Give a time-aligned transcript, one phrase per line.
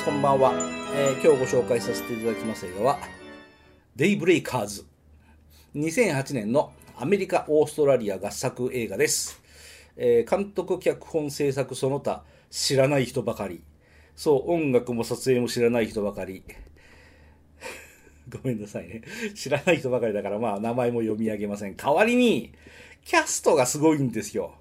[0.00, 0.04] です。
[0.04, 0.52] こんばんは、
[0.94, 2.98] えー今日ご紹介させていただきます映画は
[3.96, 4.86] 「デイブレイカーズ」
[5.76, 9.40] 2008年のアメリカ・オーストラリア合作映画です、
[9.96, 13.62] えー監督脚本制作その他知らない人ばかり。
[14.16, 16.42] そう音楽も撮影も知らない人ばかり。
[18.28, 19.02] ごめんなさいね。
[19.34, 21.76] 知らない人ばかりだからまあ名前も読み上げません。
[21.76, 22.52] 代わりに
[23.04, 24.54] キャストがすごいんですよ。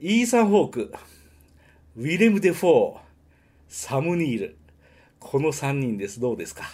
[0.00, 0.92] イーサン・ホーク
[1.96, 3.09] ウィレム・デ・フォー、
[3.70, 4.56] サム・ニール。
[5.20, 6.18] この3人です。
[6.18, 6.64] どうですか？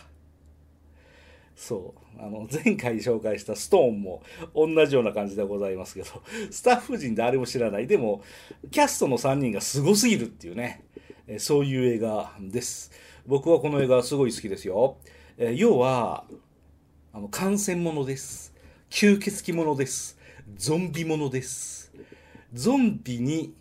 [1.55, 2.23] そう。
[2.23, 4.23] あの、前回紹介したストーンも
[4.55, 6.07] 同じような感じでございますけど、
[6.51, 7.87] スタッフ陣誰も知らない。
[7.87, 8.23] でも、
[8.71, 10.85] キャストの3人がすすぎるっていうね、
[11.39, 12.91] そういう映画です。
[13.27, 14.97] 僕はこの映画すごい好きですよ。
[15.37, 16.25] え要は、
[17.13, 18.55] あの、感染者です。
[18.89, 20.19] 吸血鬼者です。
[20.57, 21.93] ゾンビ者です。
[22.55, 23.53] ゾンビに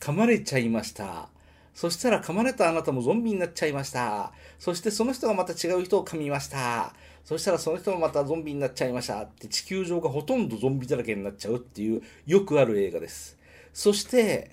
[0.00, 1.28] 噛まれちゃいました。
[1.74, 4.32] そしたら噛まれたあなたもゾンビになっちゃいました。
[4.58, 6.94] そしてその人がまた違う人を噛みました。
[7.24, 13.38] そしたらその人もまたゾンビになっちゃいましたって地球上がほとんどゾンビだらけになっちゃうっていうよくある映画です。
[13.72, 14.52] そして、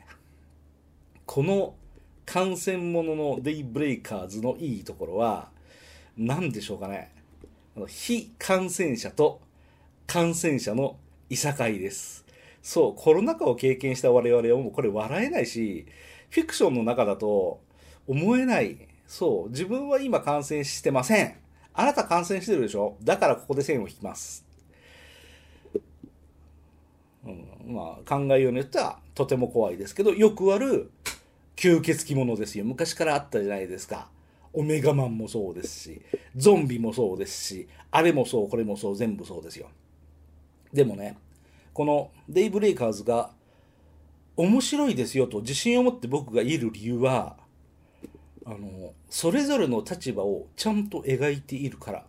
[1.28, 1.75] この
[2.25, 5.50] 感染者のデイブレイカーズのいいところは、
[6.17, 7.11] 何でしょうかね。
[7.88, 9.41] 非感染者と
[10.08, 10.97] 感染者の
[11.30, 12.25] いさかいです。
[12.63, 15.85] そう、コロナ禍を経験した我々はもうこれ笑えないし、
[16.31, 17.61] フィクションの中だと
[18.07, 18.87] 思えない。
[19.05, 21.35] そう、自分は今感染してません。
[21.73, 22.97] あなた感染してるでしょ？
[23.03, 24.45] だからここで線を引きます。
[27.23, 30.89] うん、まあ考えようによってはとても怖いですけど、よくある
[31.55, 32.66] 吸血鬼ものですよ。
[32.66, 34.09] 昔からあったじゃないですか。
[34.53, 36.01] オメガマンもそうですし、
[36.35, 39.69] ゾンビもそうですし、あれもそう、これもそう、全部そうですよ。
[40.73, 41.17] でもね、
[41.73, 43.31] このデイブレイカーズが
[44.38, 47.38] 面白いですよと自信を持って僕が言える理由は、
[48.46, 52.06] あの、それぞれの立場をちゃんと描いているから。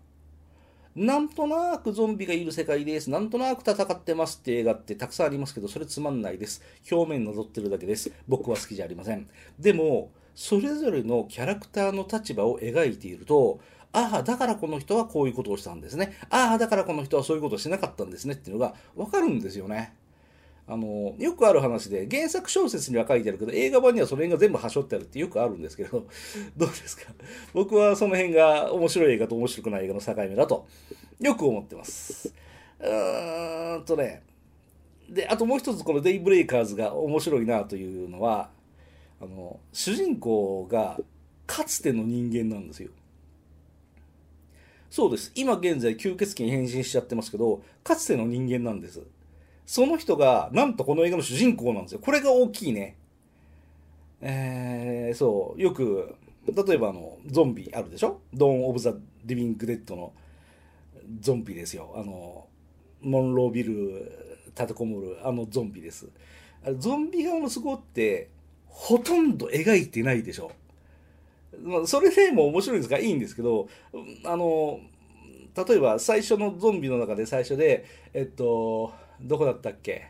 [0.95, 3.09] なんとなくゾンビがいる世界です。
[3.11, 6.63] なんとなく戦ってますって映画ってたくさんありますけど、それつまんないです。
[6.91, 8.13] 表面なぞってるだけです。
[8.29, 9.27] 僕は好きじゃありません。
[9.59, 13.61] でも、それぞれのキャラクターの立場を描いていると、
[13.93, 16.17] ああ、だからこの人はこういうことをしたんですね。
[16.31, 19.95] ああ、だからこの人はそういうことをしなかったんですねっていうのがわかるんですよね。
[20.69, 26.07] あの、よくある話で、原作小説には書いてあるけど、映画版にはその辺が全部はしょってあるってよくあるんですけど、
[26.57, 27.13] どうですか？
[27.53, 30.67] 僕はその辺が面白い映画と面白くない映画の境目だと、
[31.21, 32.33] よく思ってます。
[32.81, 34.23] うーんとね、
[35.09, 38.51] で、あともう一つこのデイブレイカーズが面白いなというのは、
[39.21, 40.99] あの、主人公が
[41.47, 42.91] かつての人間なんですよ。
[44.91, 45.33] そうです。
[45.35, 49.03] 今現在吸血鬼に変身しちゃってますけど、かつての人間なんです。
[49.67, 52.01] その人が、なんとこの映画の主人公なんですよ。
[52.01, 52.97] これが大きいね。
[54.21, 56.15] えー、そう、よく、
[56.47, 58.21] 例えばあの、ゾンビあるでしょ？
[58.35, 60.13] ドーン・オブ・ザ・リビング・デッドの
[61.21, 61.93] ゾンビですよ。
[61.97, 62.47] あの、
[63.01, 64.13] モンロービル
[64.47, 66.09] 立てこもるあのゾンビです。
[66.65, 68.29] あれゾンビ側の都合って、
[68.67, 70.51] ほとんど描いてないでしょ。
[71.63, 73.69] まあ、それでも面白いんですがいいんですけど、
[74.25, 74.81] あの、
[75.55, 77.85] 例えば最初のゾンビの中で最初で、
[78.15, 78.93] えっと、
[79.23, 80.09] どこだったっけ？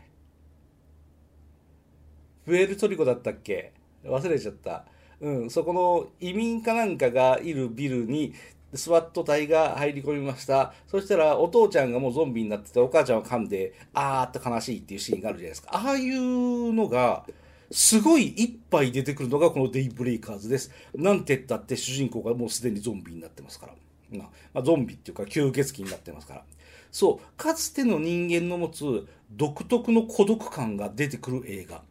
[2.45, 3.73] プエルトリコだったっけ？
[4.03, 4.85] 忘れちゃった。
[5.21, 8.33] うん、そこの移民かなんかがいるビルに
[8.73, 10.73] スワット隊が入り込みました。
[10.87, 15.69] そしたらお父ちゃんがもうゾンビになっててお母ちゃんは噛んで、あーって悲しいっていうシーンがあるじゃないですか。
[15.71, 17.25] ああいうのが、
[17.71, 20.71] すごいいっぱい出てくるのがこのデイブレイカーズです。
[20.95, 23.73] なんて言ったって主人公がもうすでにゾンビになってますから。
[24.17, 26.43] まあゾンビっていうか吸血鬼になってますから。
[26.93, 31.81] そう、かつての人間の持つ独特の孤独感が出てくる映画。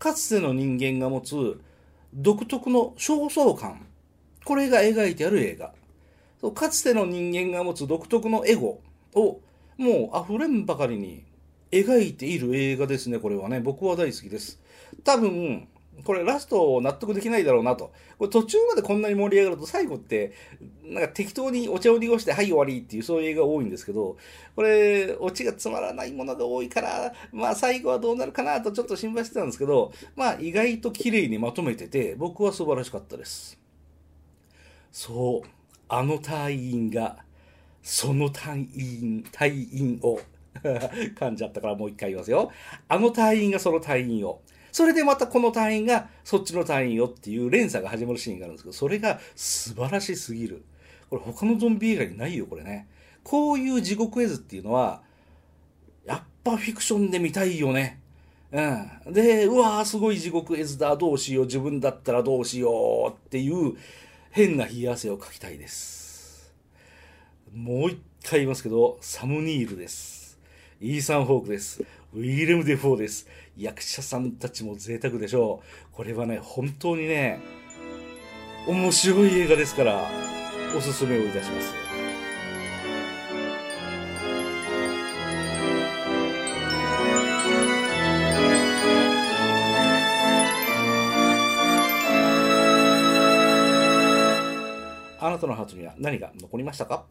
[0.00, 1.60] かつての人間が持つ
[2.12, 3.86] 独特の焦燥感。
[4.44, 5.72] これが描いてある映画。
[6.40, 8.80] そうかつての人間が持つ独特のエゴ
[9.14, 9.40] を
[9.78, 11.22] もう溢れんばかりに
[11.70, 13.60] 描いている映画ですね、これはね。
[13.60, 14.60] 僕は大好きです。
[15.04, 15.68] 多分、
[16.04, 17.92] これラストを納得できないだろうなと。
[18.18, 20.32] これ途中までこんなに盛り上がると最後って、
[20.84, 24.16] なんか適当にお茶を濁して、はい終わりっていうそういう映画多いんですけど、
[24.56, 33.58] これ、オチがつまらないものが多いから、まあ最後はどうなるかなとちょっと心配してたんですけど、まあ意外と綺麗にまとめてて、僕は素晴らしかったです。
[34.90, 35.48] そう、
[35.88, 37.18] あの隊員が、
[37.82, 40.20] その隊員、隊員を、
[40.62, 42.50] 噛んじゃったからもう一回言いますよ。
[42.88, 44.40] あの隊員がその隊員を。
[44.72, 50.64] それでまたこの隊員がそっちの隊員をっていう連鎖が始まるシーンがあるんですけど、それが素晴らしすぎる。
[51.10, 52.88] これ他のゾンビ映画にないよ、これね。
[53.22, 55.02] こういう地獄絵図っていうのは、
[56.06, 58.00] やっぱフィクションで見たいよね。
[58.50, 58.60] う
[59.10, 59.12] ん。
[59.12, 63.76] で、うわーすごい地獄絵図だ、どうしよう、自分だったらどうしようっていう
[64.30, 66.54] 変な冷や汗をかきたいです。
[67.52, 70.21] もう一回言いますけど、サム・ニールです。
[70.84, 71.80] イーサン・ホークです。
[72.12, 73.28] ウィレム・デフォーです。
[73.56, 75.94] 役者さんたちも贅沢でしょう。
[75.94, 77.38] これはね、本当にね、
[78.66, 80.10] 面白い映画ですから、
[80.76, 81.72] おすすめをいたします。
[95.20, 97.04] あなたのハートには何が残りましたか？